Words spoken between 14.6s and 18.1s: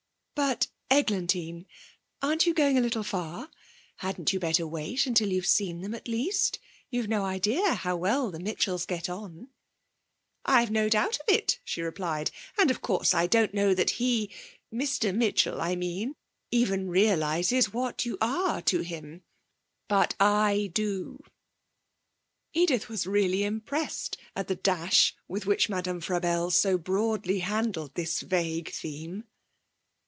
Mr Mitchell, I mean even realises what